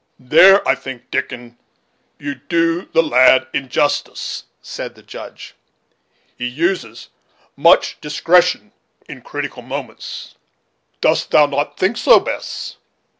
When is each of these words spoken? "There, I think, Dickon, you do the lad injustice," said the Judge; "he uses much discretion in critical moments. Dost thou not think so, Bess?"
"There, 0.17 0.67
I 0.67 0.73
think, 0.73 1.11
Dickon, 1.11 1.59
you 2.17 2.33
do 2.33 2.85
the 2.91 3.03
lad 3.03 3.45
injustice," 3.53 4.45
said 4.59 4.95
the 4.95 5.03
Judge; 5.03 5.53
"he 6.35 6.47
uses 6.47 7.09
much 7.55 8.01
discretion 8.01 8.71
in 9.07 9.21
critical 9.21 9.61
moments. 9.61 10.33
Dost 11.01 11.29
thou 11.29 11.45
not 11.45 11.77
think 11.77 11.97
so, 11.97 12.19
Bess?" 12.19 12.77